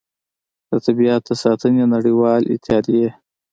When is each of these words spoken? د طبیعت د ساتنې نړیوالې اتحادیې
د 0.69 0.71
طبیعت 0.85 1.21
د 1.27 1.31
ساتنې 1.43 1.83
نړیوالې 1.95 2.47
اتحادیې 2.53 3.09